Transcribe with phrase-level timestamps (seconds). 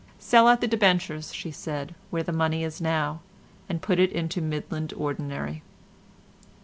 [0.17, 3.19] "Sell out the debentures," she said, "where the money now
[3.67, 5.61] is—and put it into Midland Ordinary."